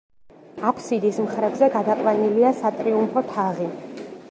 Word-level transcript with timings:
აფსიდის 0.69 1.19
მხრებზე 1.25 1.69
გადაყვანილია 1.77 2.53
სატრიუმფო 2.63 3.25
თაღი. 3.37 3.69